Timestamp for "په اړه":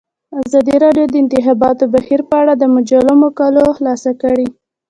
2.29-2.53